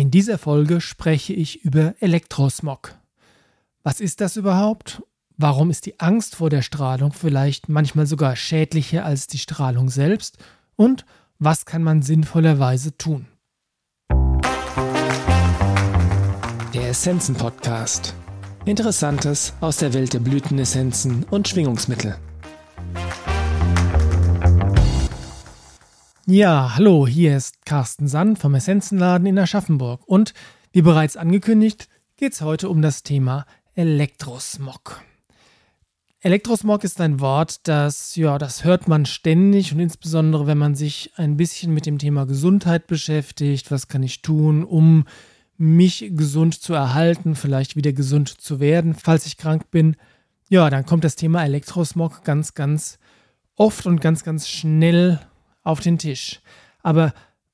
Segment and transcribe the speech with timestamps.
[0.00, 2.96] In dieser Folge spreche ich über Elektrosmog.
[3.82, 5.02] Was ist das überhaupt?
[5.36, 10.38] Warum ist die Angst vor der Strahlung vielleicht manchmal sogar schädlicher als die Strahlung selbst?
[10.74, 11.04] Und
[11.38, 13.26] was kann man sinnvollerweise tun?
[16.72, 18.14] Der Essenzen Podcast.
[18.64, 22.16] Interessantes aus der Welt der Blütenessenzen und Schwingungsmittel.
[26.32, 30.32] Ja, hallo, hier ist Carsten Sand vom Essenzenladen in Aschaffenburg und
[30.70, 35.02] wie bereits angekündigt, geht es heute um das Thema Elektrosmog.
[36.20, 41.10] Elektrosmog ist ein Wort, das, ja, das hört man ständig und insbesondere, wenn man sich
[41.16, 43.72] ein bisschen mit dem Thema Gesundheit beschäftigt.
[43.72, 45.06] Was kann ich tun, um
[45.56, 49.96] mich gesund zu erhalten, vielleicht wieder gesund zu werden, falls ich krank bin?
[50.48, 53.00] Ja, dann kommt das Thema Elektrosmog ganz, ganz
[53.56, 55.18] oft und ganz, ganz schnell
[55.62, 56.40] auf den Tisch.
[56.82, 57.12] Aber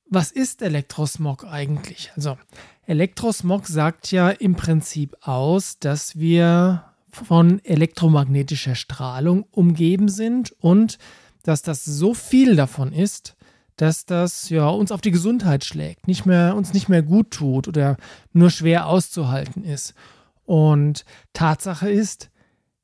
[0.09, 2.13] was ist Elektrosmog eigentlich?
[2.17, 2.39] Also
[2.87, 10.99] Elektrosmog sagt ja im Prinzip aus, dass wir von elektromagnetischer Strahlung umgeben sind und
[11.43, 13.37] dass das so viel davon ist,
[13.77, 17.69] dass das ja uns auf die Gesundheit schlägt, nicht mehr, uns nicht mehr gut tut
[17.69, 17.97] oder
[18.33, 19.95] nur schwer auszuhalten ist.
[20.45, 22.31] Und Tatsache ist,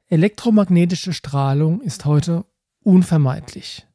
[0.08, 2.44] elektromagnetische Strahlung ist heute
[2.82, 3.86] unvermeidlich.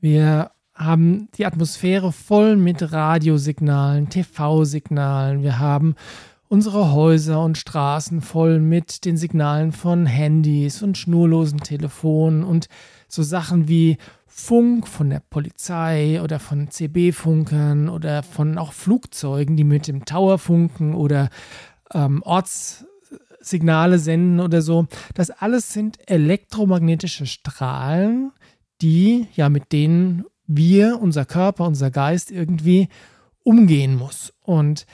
[0.00, 5.42] Wir haben die Atmosphäre voll mit Radiosignalen, TV-Signalen.
[5.42, 5.96] Wir haben
[6.46, 12.68] unsere Häuser und Straßen voll mit den Signalen von Handys und schnurlosen Telefonen und
[13.08, 19.64] so Sachen wie Funk von der Polizei oder von CB-Funkern oder von auch Flugzeugen, die
[19.64, 21.28] mit dem Tower funken oder
[21.92, 24.86] ähm, Ortssignale senden oder so.
[25.14, 28.30] Das alles sind elektromagnetische Strahlen,
[28.80, 32.88] die ja mit denen wir, unser Körper, unser Geist irgendwie
[33.44, 34.32] umgehen muss.
[34.42, 34.86] Und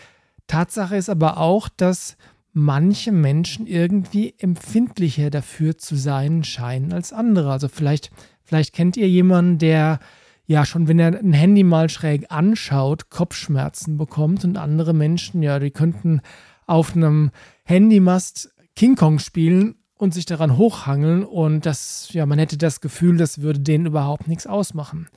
[0.47, 2.17] Tatsache ist aber auch, dass
[2.53, 7.51] manche Menschen irgendwie empfindlicher dafür zu sein scheinen als andere.
[7.51, 8.11] Also vielleicht,
[8.43, 9.99] vielleicht kennt ihr jemanden, der
[10.47, 15.59] ja schon, wenn er ein Handy mal schräg anschaut, Kopfschmerzen bekommt und andere Menschen, ja,
[15.59, 16.21] die könnten
[16.67, 17.31] auf einem
[17.65, 23.17] Handymast King Kong spielen und sich daran hochhangeln und das, ja, man hätte das Gefühl,
[23.17, 25.09] das würde denen überhaupt nichts ausmachen.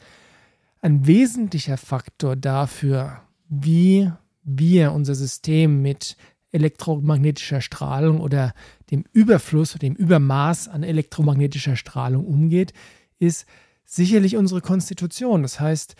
[0.81, 4.11] Ein wesentlicher Faktor dafür, wie
[4.43, 6.15] wir unser System mit
[6.51, 8.53] elektromagnetischer Strahlung oder
[8.89, 12.73] dem Überfluss dem Übermaß an elektromagnetischer Strahlung umgeht,
[13.19, 13.45] ist
[13.83, 15.41] sicherlich unsere Konstitution.
[15.41, 15.95] Das heißt,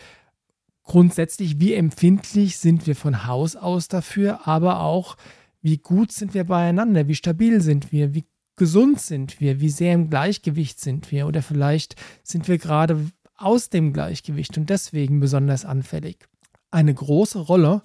[0.82, 5.16] grundsätzlich, wie empfindlich sind wir von Haus aus dafür, aber auch,
[5.60, 8.24] wie gut sind wir beieinander, wie stabil sind wir, wie
[8.58, 13.70] gesund sind wir, wie sehr im Gleichgewicht sind wir oder vielleicht sind wir gerade aus
[13.70, 16.28] dem Gleichgewicht und deswegen besonders anfällig.
[16.70, 17.82] Eine große Rolle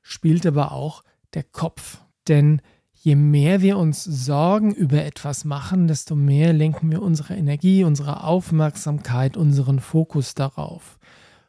[0.00, 1.02] spielt aber auch
[1.34, 1.98] der Kopf,
[2.28, 7.84] denn je mehr wir uns Sorgen über etwas machen, desto mehr lenken wir unsere Energie,
[7.84, 10.98] unsere Aufmerksamkeit, unseren Fokus darauf.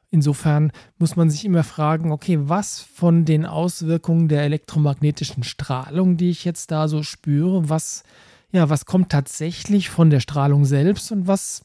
[0.09, 6.29] Insofern muss man sich immer fragen, okay, was von den Auswirkungen der elektromagnetischen Strahlung, die
[6.29, 8.03] ich jetzt da so spüre, was
[8.55, 11.61] ja, was kommt tatsächlich von der Strahlung selbst und was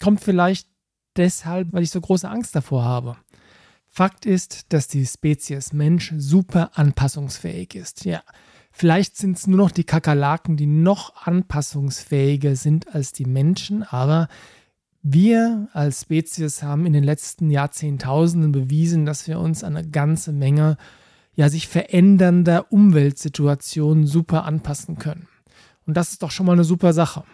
[0.00, 0.66] kommt vielleicht
[1.16, 3.18] deshalb, weil ich so große Angst davor habe.
[3.86, 8.06] Fakt ist, dass die Spezies Mensch super anpassungsfähig ist.
[8.06, 8.22] Ja,
[8.70, 14.28] vielleicht sind es nur noch die Kakerlaken, die noch anpassungsfähiger sind als die Menschen, aber
[15.02, 20.32] wir als Spezies haben in den letzten Jahrzehntausenden bewiesen, dass wir uns an eine ganze
[20.32, 20.78] Menge
[21.34, 25.28] ja, sich verändernder Umweltsituationen super anpassen können.
[25.86, 27.24] Und das ist doch schon mal eine super Sache.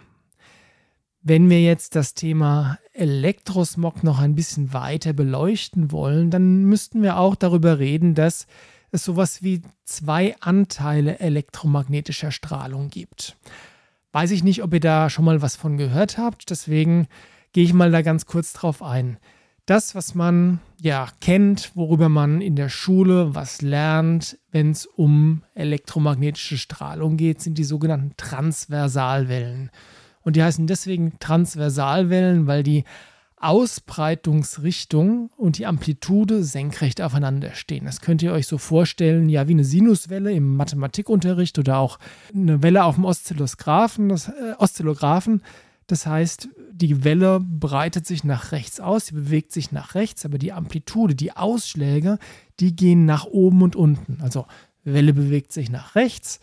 [1.21, 7.17] Wenn wir jetzt das Thema Elektrosmog noch ein bisschen weiter beleuchten wollen, dann müssten wir
[7.17, 8.47] auch darüber reden, dass
[8.91, 13.37] es sowas wie zwei Anteile elektromagnetischer Strahlung gibt.
[14.11, 17.07] Weiß ich nicht, ob ihr da schon mal was von gehört habt, deswegen
[17.53, 19.17] gehe ich mal da ganz kurz drauf ein.
[19.69, 25.43] Das, was man ja kennt, worüber man in der Schule was lernt, wenn es um
[25.53, 29.69] elektromagnetische Strahlung geht, sind die sogenannten Transversalwellen.
[30.21, 32.83] Und die heißen deswegen Transversalwellen, weil die
[33.37, 37.85] Ausbreitungsrichtung und die Amplitude senkrecht aufeinander stehen.
[37.85, 41.99] Das könnt ihr euch so vorstellen, ja, wie eine Sinuswelle im Mathematikunterricht oder auch
[42.33, 44.09] eine Welle auf dem Oszillographen.
[44.09, 45.43] Das, äh, Oszillographen.
[45.91, 50.37] Das heißt, die Welle breitet sich nach rechts aus, sie bewegt sich nach rechts, aber
[50.37, 52.19] die Amplitude, die Ausschläge,
[52.59, 54.19] die gehen nach oben und unten.
[54.21, 54.45] Also
[54.83, 56.39] Welle bewegt sich nach rechts,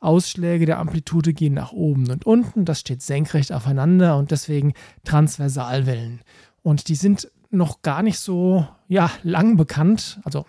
[0.00, 2.64] Ausschläge der Amplitude gehen nach oben und unten.
[2.64, 4.74] Das steht senkrecht aufeinander und deswegen
[5.04, 6.20] Transversalwellen.
[6.62, 10.46] Und die sind noch gar nicht so ja, lang bekannt, also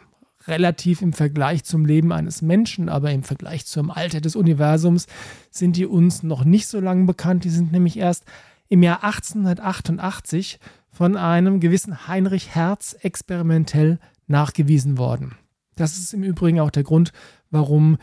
[0.47, 5.07] relativ im Vergleich zum Leben eines Menschen, aber im Vergleich zum Alter des Universums
[5.49, 7.43] sind die uns noch nicht so lange bekannt.
[7.43, 8.25] Die sind nämlich erst
[8.67, 10.59] im Jahr 1888
[10.89, 15.35] von einem gewissen Heinrich Hertz experimentell nachgewiesen worden.
[15.75, 17.11] Das ist im Übrigen auch der Grund,
[17.51, 17.97] warum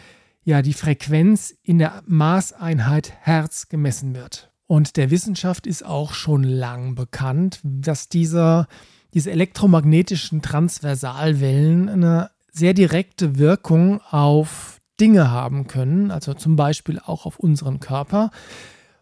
[0.44, 4.50] ja die Frequenz in der Maßeinheit Hertz gemessen wird.
[4.66, 8.68] Und der Wissenschaft ist auch schon lang bekannt, dass dieser,
[9.14, 17.26] diese elektromagnetischen Transversalwellen eine sehr direkte Wirkung auf Dinge haben können, also zum Beispiel auch
[17.26, 18.30] auf unseren Körper.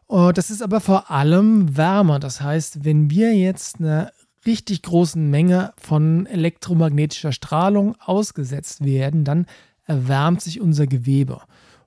[0.08, 2.18] Das ist aber vor allem Wärme.
[2.20, 4.12] Das heißt, wenn wir jetzt eine
[4.46, 9.46] richtig großen Menge von elektromagnetischer Strahlung ausgesetzt werden, dann
[9.84, 11.40] erwärmt sich unser Gewebe.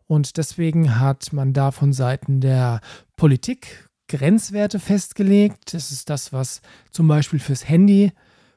[0.06, 2.82] Und deswegen hat man da von Seiten der
[3.16, 5.74] Politik Grenzwerte festgelegt.
[5.74, 6.62] Das ist das, was
[6.92, 8.12] zum Beispiel fürs Handy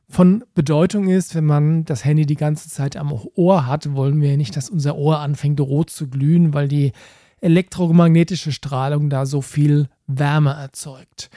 [0.09, 1.35] von Bedeutung ist.
[1.35, 4.97] Wenn man das Handy die ganze Zeit am Ohr hat, wollen wir nicht, dass unser
[4.97, 6.93] Ohr anfängt rot zu glühen, weil die
[7.41, 11.31] elektromagnetische Strahlung da so viel Wärme erzeugt.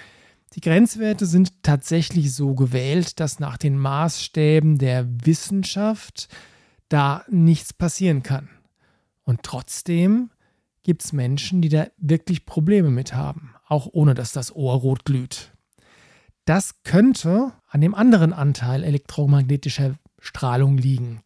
[0.56, 6.28] Die Grenzwerte sind tatsächlich so gewählt, dass nach den Maßstäben der Wissenschaft
[6.90, 8.50] da nichts passieren kann.
[9.24, 10.32] Und trotzdem
[10.84, 15.06] gibt es Menschen, die da wirklich Probleme mit haben, auch ohne dass das Ohr rot
[15.06, 15.52] glüht.
[16.46, 21.22] Das könnte an dem anderen Anteil elektromagnetischer Strahlung liegen,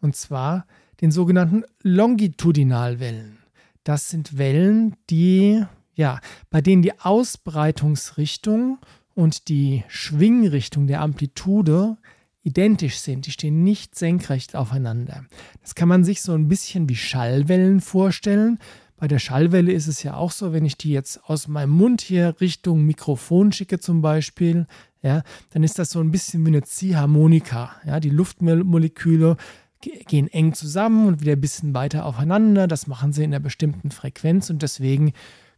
[0.00, 0.66] und zwar
[1.00, 3.38] den sogenannten Longitudinalwellen.
[3.84, 5.64] Das sind Wellen, die
[5.96, 6.20] ja,
[6.50, 8.78] bei denen die Ausbreitungsrichtung
[9.14, 11.96] und die Schwingrichtung der Amplitude
[12.42, 13.26] identisch sind.
[13.26, 15.24] Die stehen nicht senkrecht aufeinander.
[15.62, 18.58] Das kann man sich so ein bisschen wie Schallwellen vorstellen.
[18.96, 22.00] Bei der Schallwelle ist es ja auch so, wenn ich die jetzt aus meinem Mund
[22.00, 24.66] hier Richtung Mikrofon schicke zum Beispiel,
[25.02, 27.76] ja, dann ist das so ein bisschen wie eine Ziehharmonika.
[27.84, 29.36] Ja, die Luftmoleküle
[29.80, 32.66] gehen eng zusammen und wieder ein bisschen weiter aufeinander.
[32.66, 35.12] Das machen sie in einer bestimmten Frequenz und deswegen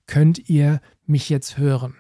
[0.07, 1.95] könnt ihr mich jetzt hören.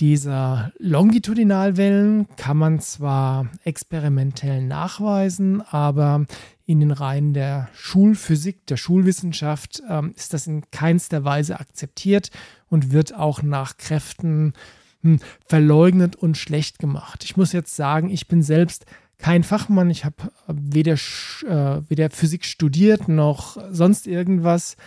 [0.00, 6.24] Diese Longitudinalwellen kann man zwar experimentell nachweisen, aber
[6.64, 12.30] in den Reihen der Schulphysik, der Schulwissenschaft ähm, ist das in keinster Weise akzeptiert
[12.70, 14.54] und wird auch nach Kräften
[15.02, 17.22] hm, verleugnet und schlecht gemacht.
[17.24, 18.86] Ich muss jetzt sagen, ich bin selbst
[19.18, 19.90] kein Fachmann.
[19.90, 24.78] Ich habe weder, äh, weder Physik studiert noch sonst irgendwas.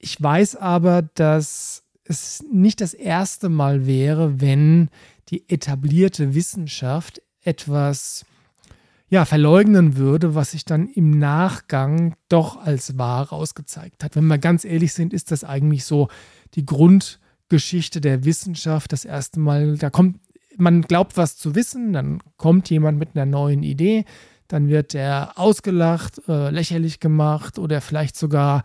[0.00, 4.88] Ich weiß aber, dass es nicht das erste Mal wäre, wenn
[5.28, 8.24] die etablierte Wissenschaft etwas
[9.08, 14.16] ja, verleugnen würde, was sich dann im Nachgang doch als wahr ausgezeigt hat.
[14.16, 16.08] Wenn wir ganz ehrlich sind, ist das eigentlich so
[16.54, 18.92] die Grundgeschichte der Wissenschaft.
[18.92, 20.18] Das erste Mal, da kommt,
[20.56, 24.04] man glaubt was zu wissen, dann kommt jemand mit einer neuen Idee,
[24.48, 28.62] dann wird er ausgelacht, äh, lächerlich gemacht oder vielleicht sogar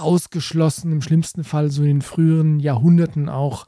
[0.00, 3.66] ausgeschlossen, im schlimmsten Fall so in den früheren Jahrhunderten auch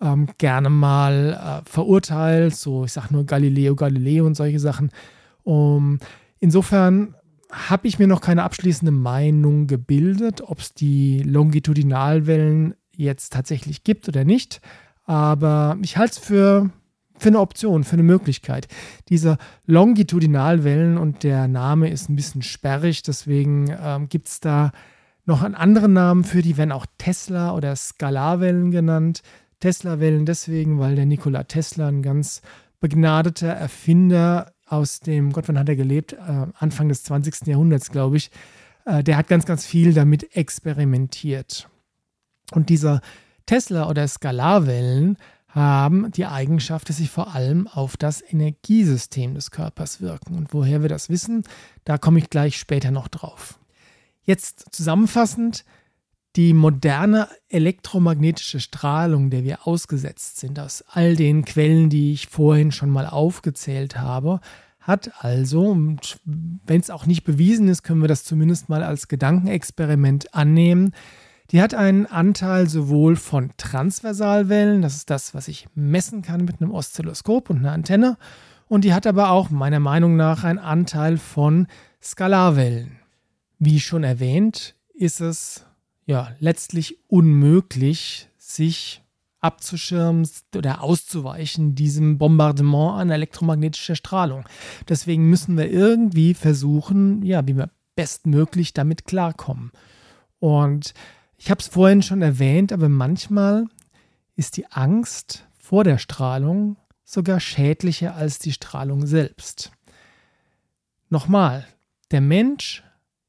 [0.00, 4.90] ähm, gerne mal äh, verurteilt, so ich sage nur Galileo Galileo und solche Sachen.
[5.44, 5.98] Um,
[6.40, 7.14] insofern
[7.50, 14.08] habe ich mir noch keine abschließende Meinung gebildet, ob es die Longitudinalwellen jetzt tatsächlich gibt
[14.08, 14.60] oder nicht.
[15.04, 16.70] Aber ich halte es für,
[17.16, 18.68] für eine Option, für eine Möglichkeit.
[19.08, 24.72] Diese Longitudinalwellen und der Name ist ein bisschen sperrig, deswegen ähm, gibt es da
[25.28, 29.22] noch einen anderen Namen für die, werden auch Tesla oder Skalarwellen genannt.
[29.60, 32.40] Tesla-Wellen deswegen, weil der Nikola Tesla ein ganz
[32.80, 36.14] begnadeter Erfinder aus dem, Gott, wann hat er gelebt?
[36.14, 37.46] Äh, Anfang des 20.
[37.46, 38.30] Jahrhunderts, glaube ich.
[38.86, 41.68] Äh, der hat ganz, ganz viel damit experimentiert.
[42.52, 43.02] Und dieser
[43.44, 50.00] Tesla oder Skalarwellen haben die Eigenschaft, dass sie vor allem auf das Energiesystem des Körpers
[50.00, 50.36] wirken.
[50.36, 51.44] Und woher wir das wissen,
[51.84, 53.58] da komme ich gleich später noch drauf.
[54.28, 55.64] Jetzt zusammenfassend,
[56.36, 62.70] die moderne elektromagnetische Strahlung, der wir ausgesetzt sind, aus all den Quellen, die ich vorhin
[62.70, 64.40] schon mal aufgezählt habe,
[64.80, 69.08] hat also, und wenn es auch nicht bewiesen ist, können wir das zumindest mal als
[69.08, 70.92] Gedankenexperiment annehmen,
[71.50, 76.60] die hat einen Anteil sowohl von Transversalwellen, das ist das, was ich messen kann mit
[76.60, 78.18] einem Oszilloskop und einer Antenne,
[78.66, 81.66] und die hat aber auch meiner Meinung nach einen Anteil von
[82.02, 82.97] Skalarwellen.
[83.58, 85.66] Wie schon erwähnt, ist es
[86.06, 89.02] ja letztlich unmöglich, sich
[89.40, 94.44] abzuschirmen oder auszuweichen diesem Bombardement an elektromagnetischer Strahlung.
[94.88, 99.70] Deswegen müssen wir irgendwie versuchen, ja, wie wir bestmöglich damit klarkommen.
[100.40, 100.94] Und
[101.36, 103.66] ich habe es vorhin schon erwähnt, aber manchmal
[104.34, 109.72] ist die Angst vor der Strahlung sogar schädlicher als die Strahlung selbst.
[111.10, 111.66] Nochmal,
[112.10, 112.82] Der Mensch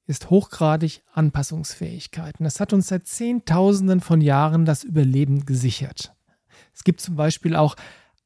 [0.09, 2.39] ist hochgradig Anpassungsfähigkeit.
[2.39, 6.15] Und das hat uns seit Zehntausenden von Jahren das Überleben gesichert.
[6.73, 7.75] Es gibt zum Beispiel auch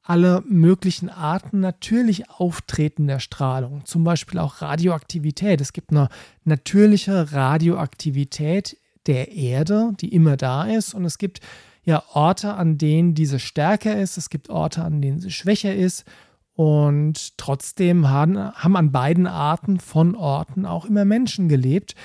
[0.02, 5.60] alle möglichen Arten natürlich auftretender Strahlung, zum Beispiel auch Radioaktivität.
[5.60, 6.08] Es gibt eine
[6.46, 11.42] natürliche Radioaktivität der Erde, die immer da ist, und es gibt
[11.84, 16.06] ja Orte, an denen diese stärker ist, es gibt Orte, an denen sie schwächer ist,
[16.56, 21.96] und trotzdem haben, haben an beiden Arten von Orten auch immer Menschen gelebt.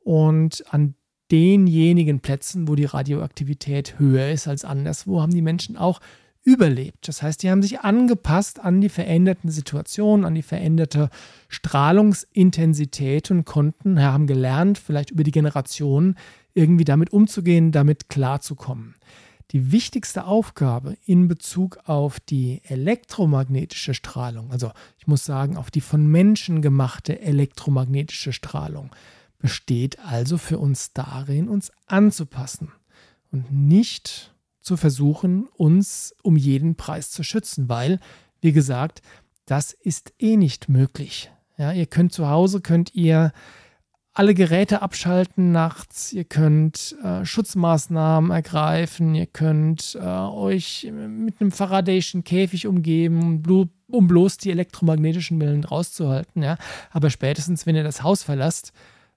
[0.00, 0.94] Und an
[1.30, 6.00] denjenigen Plätzen, wo die Radioaktivität höher ist als anderswo, haben die Menschen auch
[6.42, 7.06] überlebt.
[7.06, 11.10] Das heißt, die haben sich angepasst an die veränderten Situationen, an die veränderte
[11.48, 16.16] Strahlungsintensität und konnten, haben gelernt, vielleicht über die Generationen
[16.54, 18.94] irgendwie damit umzugehen, damit klarzukommen.
[19.52, 25.80] Die wichtigste Aufgabe in Bezug auf die elektromagnetische Strahlung, also ich muss sagen, auf die
[25.80, 28.90] von Menschen gemachte elektromagnetische Strahlung,
[29.38, 32.72] besteht also für uns darin, uns anzupassen
[33.30, 38.00] und nicht zu versuchen, uns um jeden Preis zu schützen, weil,
[38.42, 39.00] wie gesagt,
[39.46, 41.30] das ist eh nicht möglich.
[41.56, 43.32] Ja, ihr könnt zu Hause, könnt ihr
[44.18, 51.52] alle Geräte abschalten nachts, ihr könnt äh, Schutzmaßnahmen ergreifen, ihr könnt äh, euch mit einem
[51.52, 53.44] Faradayschen Käfig umgeben,
[53.86, 56.42] um bloß die elektromagnetischen Wellen rauszuhalten.
[56.42, 56.58] Ja?
[56.90, 58.72] Aber spätestens, wenn ihr das Haus verlasst,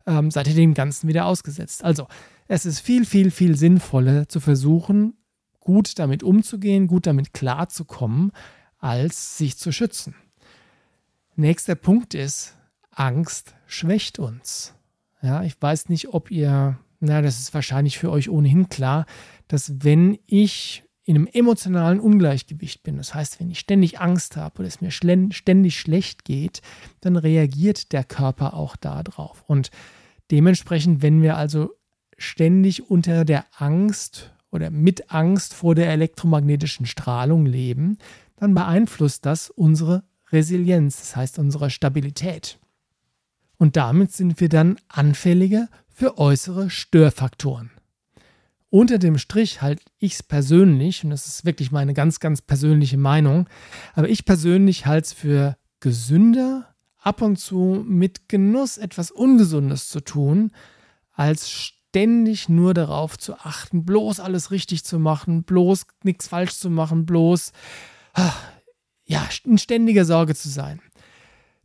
[0.06, 1.84] ähm, seid ihr dem Ganzen wieder ausgesetzt.
[1.84, 2.08] Also,
[2.48, 5.16] es ist viel, viel, viel sinnvoller zu versuchen,
[5.60, 8.34] gut damit umzugehen, gut damit klarzukommen,
[8.78, 10.14] als sich zu schützen.
[11.36, 12.56] Nächster Punkt ist,
[12.92, 14.76] Angst schwächt uns.
[15.22, 19.06] Ja, ich weiß nicht, ob ihr, na, das ist wahrscheinlich für euch ohnehin klar,
[19.48, 24.60] dass wenn ich in einem emotionalen Ungleichgewicht bin, das heißt, wenn ich ständig Angst habe
[24.60, 26.62] oder es mir ständig schlecht geht,
[27.02, 29.44] dann reagiert der Körper auch darauf.
[29.48, 29.72] Und
[30.30, 31.72] dementsprechend, wenn wir also
[32.18, 37.98] ständig unter der Angst oder mit Angst vor der elektromagnetischen Strahlung leben,
[38.38, 42.60] dann beeinflusst das unsere Resilienz, das heißt unsere Stabilität.
[43.62, 47.70] Und damit sind wir dann anfälliger für äußere Störfaktoren.
[48.72, 52.98] Unter dem Strich halte ich es persönlich, und das ist wirklich meine ganz, ganz persönliche
[52.98, 53.48] Meinung,
[53.94, 60.00] aber ich persönlich halte es für gesünder, ab und zu mit Genuss etwas Ungesundes zu
[60.00, 60.54] tun,
[61.12, 66.72] als ständig nur darauf zu achten, bloß alles richtig zu machen, bloß nichts falsch zu
[66.72, 67.52] machen, bloß
[68.14, 68.34] ah,
[69.06, 70.82] ja, in ständiger Sorge zu sein.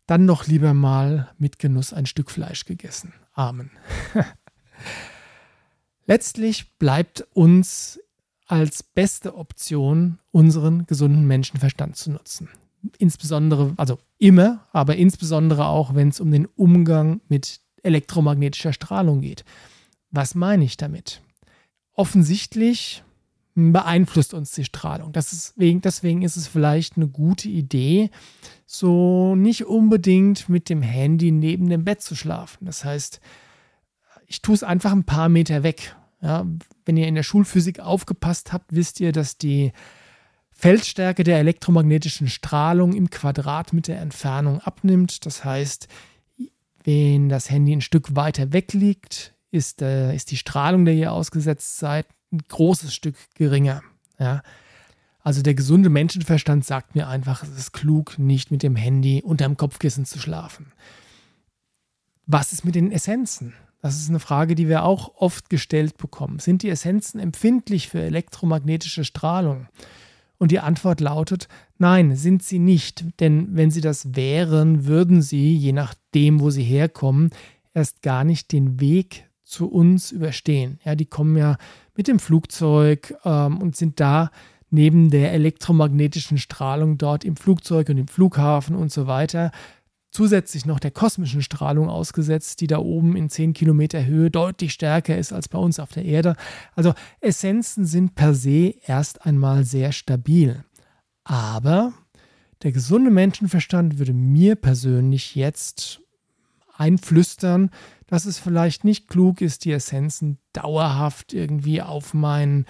[0.07, 3.13] Dann noch lieber mal mit Genuss ein Stück Fleisch gegessen.
[3.33, 3.71] Amen.
[6.07, 7.99] Letztlich bleibt uns
[8.47, 12.49] als beste Option, unseren gesunden Menschenverstand zu nutzen.
[12.99, 19.45] Insbesondere, also immer, aber insbesondere auch, wenn es um den Umgang mit elektromagnetischer Strahlung geht.
[20.11, 21.21] Was meine ich damit?
[21.95, 23.03] Offensichtlich
[23.57, 25.13] beeinflusst uns die Strahlung.
[25.13, 28.11] Deswegen, deswegen ist es vielleicht eine gute Idee,
[28.67, 32.67] so nicht unbedingt mit dem Handy neben dem Bett zu schlafen.
[32.67, 33.21] Das heißt,
[34.27, 35.97] ich tue es einfach ein paar Meter weg.
[36.21, 36.47] Ja,
[36.85, 39.73] wenn ihr in der Schulphysik aufgepasst habt, wisst ihr, dass die
[40.51, 45.25] Feldstärke der elektromagnetischen Strahlung im Quadrat mit der Entfernung abnimmt.
[45.25, 45.89] Das heißt,
[46.85, 51.13] wenn das Handy ein Stück weiter weg liegt, ist, äh, ist die Strahlung, der ihr
[51.13, 53.83] ausgesetzt seid, ein großes Stück geringer.
[54.19, 54.43] Ja?
[55.21, 59.57] Also der gesunde Menschenverstand sagt mir einfach, es ist klug, nicht mit dem Handy unterm
[59.57, 60.73] Kopfkissen zu schlafen.
[62.27, 63.55] Was ist mit den Essenzen?
[63.83, 66.39] Das ist eine Frage, die wir auch oft gestellt bekommen.
[66.39, 69.69] Sind die Essenzen empfindlich für elektromagnetische Strahlung?
[70.39, 73.05] Und die Antwort lautet, nein, sind sie nicht.
[73.21, 77.31] Denn wenn sie das wären, würden sie, je nachdem, wo sie herkommen,
[77.75, 80.79] erst gar nicht den Weg zu uns überstehen.
[80.85, 81.57] Ja, die kommen ja
[81.97, 84.31] mit dem Flugzeug ähm, und sind da
[84.71, 89.53] neben der elektromagnetischen Strahlung dort im Flugzeug und im Flughafen und so weiter
[90.17, 95.19] zusätzlich noch der kosmischen Strahlung ausgesetzt, die da oben in 10 Kilometer Höhe deutlich stärker
[95.19, 96.37] ist als bei uns auf der Erde.
[96.75, 100.65] Also Essenzen sind per se erst einmal sehr stabil.
[101.25, 101.93] Aber
[102.63, 106.01] der gesunde Menschenverstand würde mir persönlich jetzt
[106.79, 107.71] einflüstern,
[108.07, 112.67] dass es vielleicht nicht klug ist, die Essenzen dauerhaft irgendwie auf meinen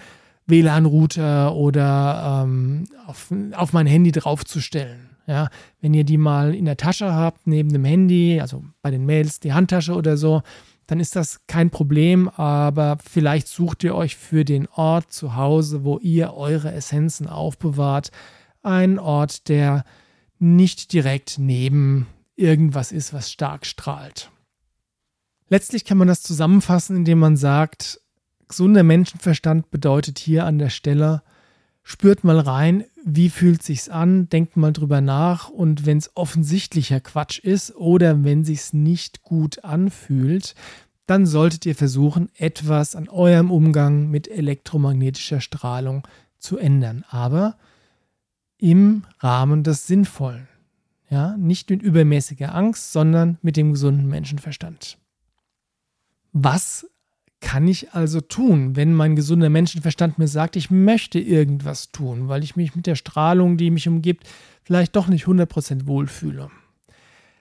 [0.47, 5.09] WLAN-Router oder ähm, auf, auf mein Handy draufzustellen.
[5.27, 5.49] Ja,
[5.81, 9.41] wenn ihr die mal in der Tasche habt, neben dem Handy, also bei den Mails
[9.41, 10.41] die Handtasche oder so,
[10.87, 15.83] dann ist das kein Problem, aber vielleicht sucht ihr euch für den Ort zu Hause,
[15.83, 18.11] wo ihr eure Essenzen aufbewahrt,
[18.63, 19.83] einen Ort, der
[20.39, 24.31] nicht direkt neben irgendwas ist, was stark strahlt.
[25.49, 28.01] Letztlich kann man das zusammenfassen, indem man sagt,
[28.47, 31.23] gesunder Menschenverstand bedeutet hier an der Stelle,
[31.83, 36.99] spürt mal rein, wie fühlt sich's an, denkt mal drüber nach und wenn es offensichtlicher
[36.99, 40.53] Quatsch ist oder wenn sich's nicht gut anfühlt,
[41.05, 46.05] dann solltet ihr versuchen, etwas an eurem Umgang mit elektromagnetischer Strahlung
[46.37, 47.57] zu ändern, aber
[48.57, 50.49] im Rahmen des Sinnvollen.
[51.09, 54.97] Ja, nicht mit übermäßiger Angst, sondern mit dem gesunden Menschenverstand.
[56.33, 56.85] Was
[57.39, 62.43] kann ich also tun, wenn mein gesunder Menschenverstand mir sagt, ich möchte irgendwas tun, weil
[62.43, 64.27] ich mich mit der Strahlung, die mich umgibt,
[64.63, 66.49] vielleicht doch nicht 100% wohlfühle?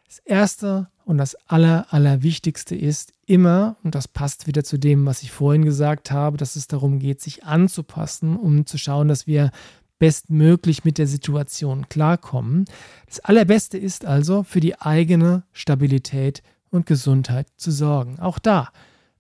[0.06, 5.23] Das Erste und das Aller, Allerwichtigste ist immer, und das passt wieder zu dem, was
[5.23, 9.50] ich vorhin gesagt habe, dass es darum geht, sich anzupassen, um zu schauen, dass wir
[9.98, 12.66] bestmöglich mit der Situation klarkommen.
[13.06, 18.18] Das Allerbeste ist also, für die eigene Stabilität und Gesundheit zu sorgen.
[18.20, 18.70] Auch da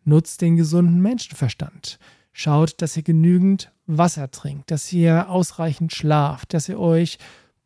[0.04, 1.98] nutzt den gesunden Menschenverstand.
[2.32, 7.18] Schaut, dass ihr genügend Wasser trinkt, dass ihr ausreichend schlaft, dass ihr euch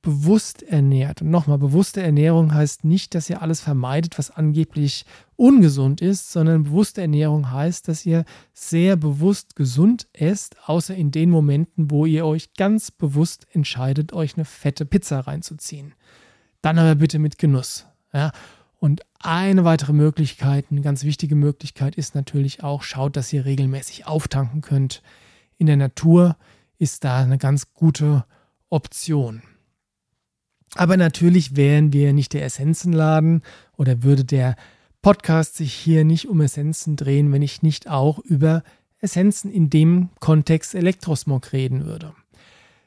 [0.02, 1.22] bewusst ernährt.
[1.22, 5.04] Und nochmal, bewusste Ernährung heißt nicht, dass ihr alles vermeidet, was angeblich
[5.36, 11.30] ungesund ist, sondern bewusste Ernährung heißt, dass ihr sehr bewusst gesund esst, außer in den
[11.30, 15.94] Momenten, wo ihr euch ganz bewusst entscheidet, euch eine fette Pizza reinzuziehen.
[16.62, 17.86] Dann aber bitte mit Genuss.
[18.12, 18.32] Ja?
[18.78, 24.06] Und eine weitere Möglichkeit, eine ganz wichtige Möglichkeit ist natürlich auch, schaut, dass ihr regelmäßig
[24.06, 25.02] auftanken könnt.
[25.58, 26.36] In der Natur
[26.78, 28.24] ist da eine ganz gute
[28.70, 29.42] Option.
[30.76, 33.42] Aber natürlich wären wir nicht der Essenzenladen
[33.76, 34.56] oder würde der
[35.02, 38.62] Podcast sich hier nicht um Essenzen drehen, wenn ich nicht auch über
[38.98, 42.12] Essenzen in dem Kontext Elektrosmog reden würde.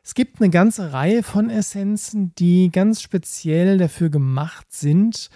[0.04, 5.30] Es gibt eine ganze Reihe von Essenzen, die ganz speziell dafür gemacht sind,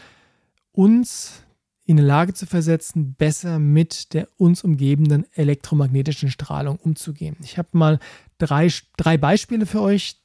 [0.71, 1.41] uns
[1.85, 7.37] in die Lage zu versetzen, besser mit der uns umgebenden elektromagnetischen Strahlung umzugehen.
[7.41, 7.99] Ich habe mal
[8.39, 10.17] drei, drei Beispiele für euch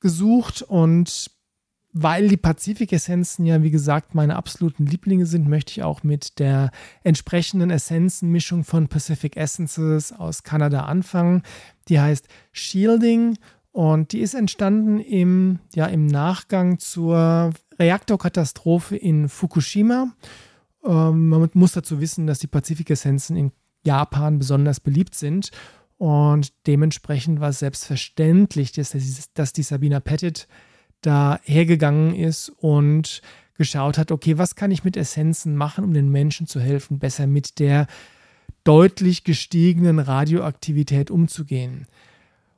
[0.00, 1.30] zusammengesucht und
[1.92, 6.70] weil die Pazifik-Essenzen ja, wie gesagt, meine absoluten Lieblinge sind, möchte ich auch mit der
[7.02, 11.42] entsprechenden Essenzenmischung von Pacific Essences aus Kanada anfangen.
[11.88, 13.38] Die heißt Shielding
[13.72, 20.12] und die ist entstanden im, ja, im Nachgang zur Reaktorkatastrophe in Fukushima.
[20.84, 25.50] Ähm, man muss dazu wissen, dass die Pazifik-Essenzen in Japan besonders beliebt sind.
[26.00, 28.92] Und dementsprechend war es selbstverständlich, dass,
[29.52, 30.48] die Sabina Pettit
[31.02, 33.20] da hergegangen ist und
[33.58, 37.26] geschaut hat, okay, was kann ich mit Essenzen machen, um den Menschen zu helfen, besser
[37.26, 37.86] mit der
[38.64, 41.86] deutlich gestiegenen Radioaktivität umzugehen.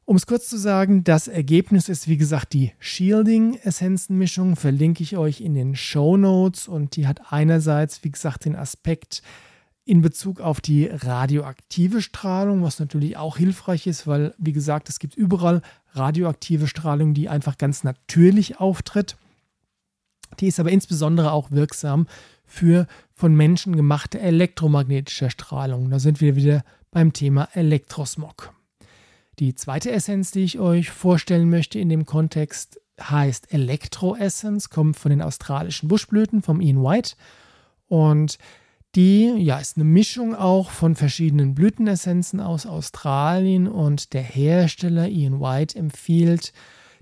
[0.05, 5.41] Um es kurz zu sagen, das Ergebnis ist wie gesagt die Shielding-Essenzenmischung, verlinke ich euch
[5.41, 9.21] in den Show Notes und die hat einerseits, wie gesagt, den Aspekt
[9.85, 14.99] in Bezug auf die radioaktive Strahlung, was natürlich auch hilfreich ist, weil, wie gesagt, es
[14.99, 15.63] gibt überall
[15.95, 19.17] radioaktive Strahlung, die einfach ganz natürlich auftritt.
[20.41, 22.07] Die ist aber insbesondere auch wirksam
[22.45, 25.91] für von Menschen gemachte elektromagnetische Strahlung.
[25.91, 28.53] Da sind wir wieder beim Thema Elektrosmog.
[29.39, 35.11] Die zweite Essenz, die ich euch vorstellen möchte in dem Kontext, heißt Elektro-Essence, kommt von
[35.11, 37.15] den australischen Buschblüten vom Ian White.
[37.89, 38.39] Und
[38.95, 45.41] die ja, ist eine Mischung auch von verschiedenen Blütenessenzen aus Australien und der Hersteller Ian
[45.41, 46.53] White empfiehlt,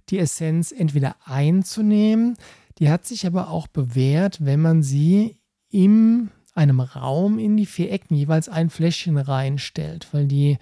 [0.08, 2.36] die Essenz entweder einzunehmen,
[2.78, 7.92] die hat sich aber auch bewährt, wenn man sie in einem Raum in die vier
[7.92, 10.58] Ecken jeweils ein Fläschchen reinstellt, weil die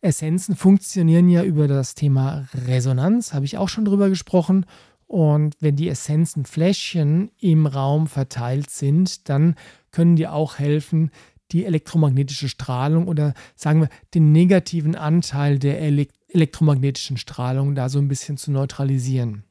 [0.00, 4.66] Essenzen funktionieren ja über das Thema Resonanz, habe ich auch schon drüber gesprochen.
[5.12, 9.56] Und wenn die Essenzenfläschchen im Raum verteilt sind, dann
[9.90, 11.10] können die auch helfen,
[11.50, 18.08] die elektromagnetische Strahlung oder sagen wir den negativen Anteil der elektromagnetischen Strahlung da so ein
[18.08, 19.44] bisschen zu neutralisieren.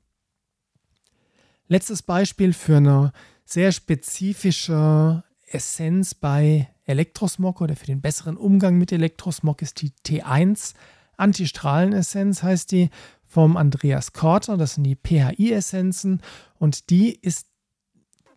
[1.67, 3.11] Letztes Beispiel für eine
[3.45, 10.73] sehr spezifische Essenz bei Elektrosmog oder für den besseren Umgang mit Elektrosmog ist die T1
[11.17, 12.89] Antistrahlenessenz, heißt die
[13.31, 14.57] vom Andreas Korter.
[14.57, 16.21] Das sind die PHI-Essenzen
[16.59, 17.47] und die ist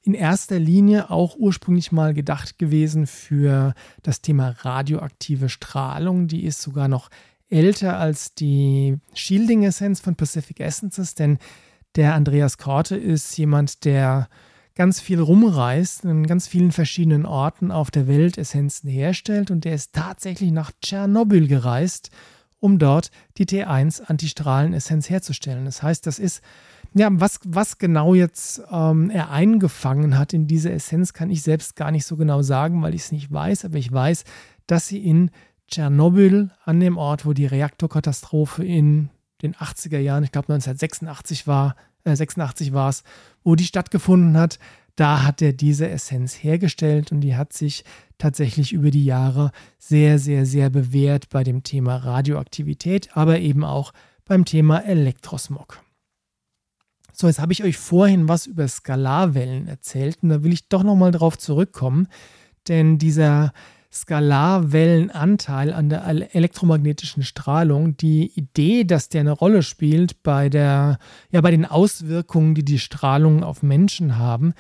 [0.02, 6.28] in erster Linie auch ursprünglich mal gedacht gewesen für das Thema radioaktive Strahlung.
[6.28, 7.09] Die ist sogar noch
[7.48, 11.38] älter als die Shielding-Essenz von Pacific Essences, denn
[11.96, 14.28] der Andreas Korte ist jemand, der
[14.74, 19.74] ganz viel rumreist, in ganz vielen verschiedenen Orten auf der Welt Essenzen herstellt und der
[19.74, 22.11] ist tatsächlich nach Tschernobyl gereist,
[22.61, 25.64] um dort die T1 Antistrahlenessenz herzustellen.
[25.64, 26.43] Das heißt, das ist
[26.97, 31.75] ja, was, was genau jetzt ähm, er eingefangen hat in diese Essenz, kann ich selbst
[31.75, 33.64] gar nicht so genau sagen, weil ich es nicht weiß.
[33.64, 34.25] Aber ich weiß,
[34.69, 35.31] dass sie in
[35.69, 39.11] Tschernobyl, an dem Ort, wo die Reaktorkatastrophe in
[39.43, 43.03] den 80er Jahren, ich glaube 1986 war, äh, 86 war es,
[43.43, 44.59] wo die stattgefunden hat,
[44.96, 47.85] da hat er diese Essenz hergestellt und die hat sich
[48.18, 53.92] tatsächlich über die Jahre sehr, sehr, sehr bewährt bei dem Thema Radioaktivität, aber eben auch
[54.24, 55.83] beim Thema Elektrosmog.
[57.12, 60.83] So, jetzt habe ich euch vorhin was über Skalarwellen erzählt und da will ich doch
[60.83, 62.09] nochmal drauf zurückkommen,
[62.66, 63.52] denn dieser
[63.92, 70.98] Skalarwellenanteil an der elektromagnetischen Strahlung, die Idee, dass der eine Rolle spielt bei, der,
[71.30, 74.54] ja, bei den Auswirkungen, die die Strahlungen auf Menschen haben,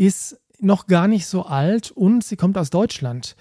[0.00, 3.36] ist noch gar nicht so alt und sie kommt aus Deutschland.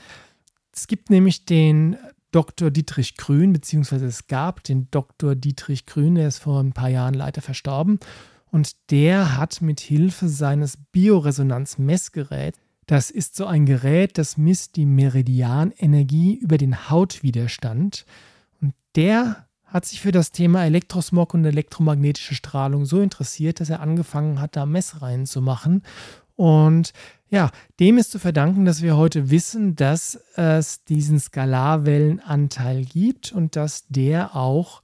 [0.73, 1.95] Es gibt nämlich den
[2.31, 2.69] Dr.
[2.69, 5.35] Dietrich Grün, beziehungsweise es gab den Dr.
[5.35, 7.99] Dietrich Grün, der ist vor ein paar Jahren leider verstorben.
[8.51, 14.85] Und der hat mit Hilfe seines Bioresonanzmessgeräts, das ist so ein Gerät, das misst die
[14.85, 18.05] Meridianenergie über den Hautwiderstand.
[18.59, 23.79] Und der hat sich für das Thema Elektrosmog und elektromagnetische Strahlung so interessiert, dass er
[23.79, 25.83] angefangen hat, da Messreihen zu machen.
[26.39, 26.93] Und
[27.29, 33.57] ja, dem ist zu verdanken, dass wir heute wissen, dass es diesen Skalarwellenanteil gibt und
[33.57, 34.81] dass der auch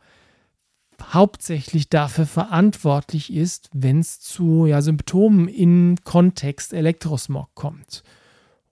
[1.02, 8.04] hauptsächlich dafür verantwortlich ist, wenn es zu ja, Symptomen im Kontext Elektrosmog kommt.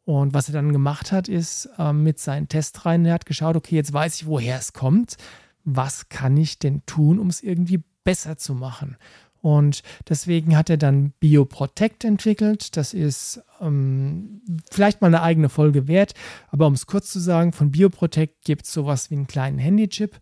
[0.04, 3.78] Und was er dann gemacht hat, ist äh, mit seinen Testreihen, er hat geschaut, okay,
[3.78, 5.16] jetzt weiß ich, woher es kommt.
[5.64, 8.98] Was kann ich denn tun, um es irgendwie besser zu machen?
[9.44, 12.78] Und deswegen hat er dann BioProtect entwickelt.
[12.78, 16.14] Das ist ähm, vielleicht mal eine eigene Folge wert.
[16.50, 20.20] Aber um es kurz zu sagen, von BioProtect gibt es sowas wie einen kleinen Handychip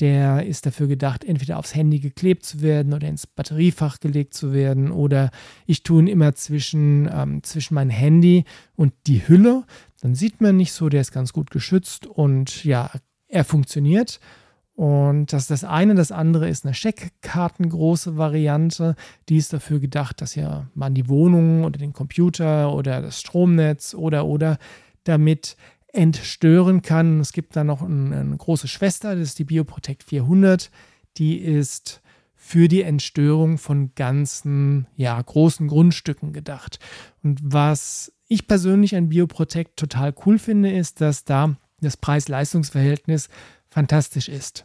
[0.00, 4.52] der ist dafür gedacht, entweder aufs Handy geklebt zu werden oder ins Batteriefach gelegt zu
[4.52, 4.90] werden.
[4.90, 5.30] Oder
[5.66, 9.64] ich tue ihn immer zwischen, ähm, zwischen mein Handy und die Hülle.
[10.00, 12.90] Dann sieht man nicht so, der ist ganz gut geschützt und ja,
[13.28, 14.18] er funktioniert.
[14.74, 15.94] Und das ist das eine.
[15.94, 18.96] Das andere ist eine Scheckkartengroße Variante.
[19.28, 23.94] Die ist dafür gedacht, dass ja man die Wohnung oder den Computer oder das Stromnetz
[23.94, 24.58] oder oder
[25.04, 25.56] damit
[25.92, 27.20] entstören kann.
[27.20, 30.70] Es gibt da noch eine, eine große Schwester, das ist die Bioprotect 400.
[31.18, 32.02] Die ist
[32.34, 36.78] für die Entstörung von ganzen, ja, großen Grundstücken gedacht.
[37.22, 43.28] Und was ich persönlich an Bioprotect total cool finde, ist, dass da das Preis-Leistungs-Verhältnis
[43.74, 44.64] fantastisch ist.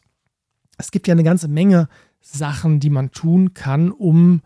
[0.78, 1.90] Es gibt ja eine ganze Menge
[2.22, 4.42] Sachen, die man tun kann, um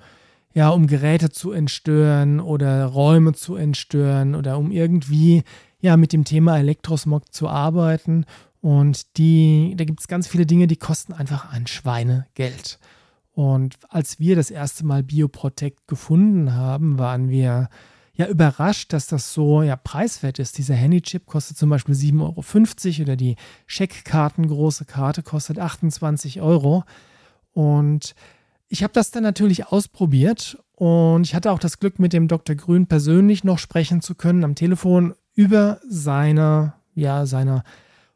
[0.54, 5.44] ja, um Geräte zu entstören oder Räume zu entstören oder um irgendwie
[5.82, 8.26] ja, mit dem Thema Elektrosmog zu arbeiten.
[8.62, 12.80] Und die, da gibt es ganz viele Dinge, die kosten einfach ein Schweinegeld.
[13.34, 17.68] Und als wir das erste Mal Bioprotect gefunden haben, waren wir
[18.16, 20.58] ja überrascht, dass das so ja preiswert ist.
[20.58, 26.84] Dieser Handychip kostet zum Beispiel 7,50 Euro oder die Scheckkarten große Karte kostet 28 Euro.
[27.54, 28.16] Und
[28.68, 32.56] ich habe das dann natürlich ausprobiert und ich hatte auch das Glück, mit dem Dr.
[32.56, 37.64] Grün persönlich noch sprechen zu können am Telefon über seine, ja, seine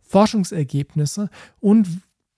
[0.01, 1.29] Forschungsergebnisse
[1.59, 1.87] und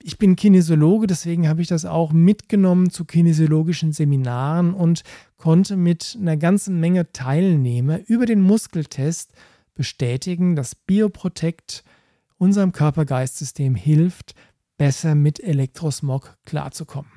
[0.01, 5.03] ich bin Kinesiologe, deswegen habe ich das auch mitgenommen zu kinesiologischen Seminaren und
[5.38, 9.33] konnte mit einer ganzen Menge Teilnehmer über den Muskeltest
[9.75, 11.83] bestätigen, dass Bioprotect
[12.38, 14.35] unserem Körper-Geist-System hilft,
[14.77, 17.12] besser mit Elektrosmog klarzukommen.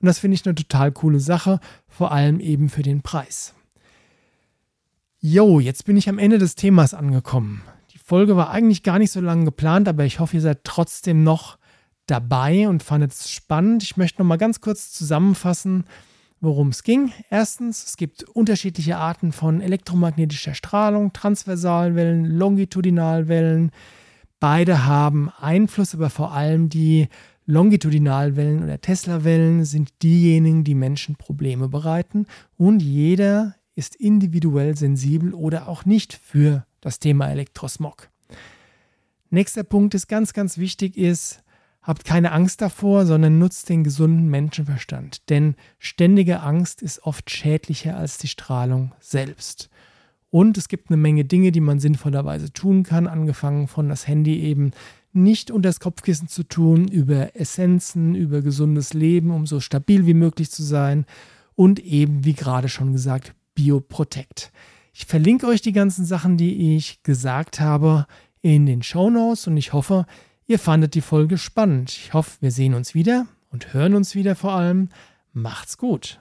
[0.00, 3.54] Und das finde ich eine total coole Sache, vor allem eben für den Preis.
[5.20, 7.62] Jo, jetzt bin ich am Ende des Themas angekommen.
[7.92, 11.22] Die Folge war eigentlich gar nicht so lange geplant, aber ich hoffe, ihr seid trotzdem
[11.22, 11.59] noch
[12.10, 13.82] dabei und fandet es spannend.
[13.82, 15.84] Ich möchte noch mal ganz kurz zusammenfassen,
[16.40, 17.12] worum es ging.
[17.30, 23.70] Erstens, es gibt unterschiedliche Arten von elektromagnetischer Strahlung, Transversalwellen, Longitudinalwellen.
[24.40, 27.08] Beide haben Einfluss, aber vor allem die
[27.46, 35.68] Longitudinalwellen oder Tesla-Wellen sind diejenigen, die Menschen Probleme bereiten und jeder ist individuell sensibel oder
[35.68, 38.08] auch nicht für das Thema Elektrosmog.
[39.30, 41.42] Nächster Punkt ist ganz, ganz wichtig ist,
[41.90, 45.28] habt keine Angst davor, sondern nutzt den gesunden Menschenverstand.
[45.28, 49.70] Denn ständige Angst ist oft schädlicher als die Strahlung selbst.
[50.30, 54.38] Und es gibt eine Menge Dinge, die man sinnvollerweise tun kann, angefangen von das Handy
[54.38, 54.70] eben
[55.12, 60.14] nicht unter das Kopfkissen zu tun, über Essenzen, über gesundes Leben, um so stabil wie
[60.14, 61.06] möglich zu sein
[61.56, 64.52] und eben, wie gerade schon gesagt, BioProtect.
[64.92, 68.06] Ich verlinke euch die ganzen Sachen, die ich gesagt habe,
[68.42, 70.06] in den Show Notes und ich hoffe,
[70.50, 71.90] ihr fandet die Folge spannend.
[71.92, 74.88] Ich hoffe, wir sehen uns wieder und hören uns wieder vor allem.
[75.32, 76.18] Macht's gut.